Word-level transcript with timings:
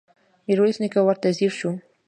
ميرويس 0.45 0.77
نيکه 0.81 0.99
ورته 1.07 1.27
ځير 1.37 1.53
شو. 1.59 1.69